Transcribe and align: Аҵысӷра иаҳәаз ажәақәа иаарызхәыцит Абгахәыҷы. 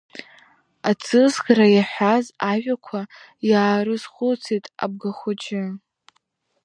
Аҵысӷра 0.89 1.67
иаҳәаз 1.75 2.25
ажәақәа 2.51 2.99
иаарызхәыцит 3.49 4.65
Абгахәыҷы. 4.83 5.63